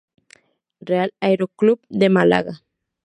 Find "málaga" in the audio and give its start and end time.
2.09-2.53